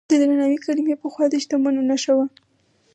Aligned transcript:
د 0.09 0.11
درناوي 0.21 0.59
کلمې 0.65 0.95
پخوا 1.01 1.25
د 1.31 1.33
شتمنو 1.43 1.81
نښه 1.89 2.13
وه. 2.17 2.25